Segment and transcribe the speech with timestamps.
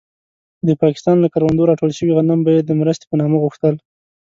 [0.67, 3.75] د پاکستان له کروندو راټول شوي غنم به يې د مرستې په نامه غوښتل.